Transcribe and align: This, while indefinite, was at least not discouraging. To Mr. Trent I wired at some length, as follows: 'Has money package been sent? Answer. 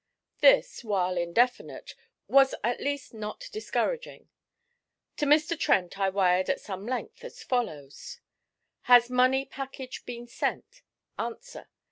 This, 0.39 0.83
while 0.83 1.15
indefinite, 1.15 1.93
was 2.27 2.55
at 2.63 2.81
least 2.81 3.13
not 3.13 3.47
discouraging. 3.51 4.29
To 5.17 5.27
Mr. 5.27 5.55
Trent 5.59 5.99
I 5.99 6.09
wired 6.09 6.49
at 6.49 6.59
some 6.59 6.87
length, 6.87 7.23
as 7.23 7.43
follows: 7.43 8.19
'Has 8.89 9.11
money 9.11 9.45
package 9.45 10.03
been 10.03 10.25
sent? 10.25 10.81
Answer. 11.19 11.69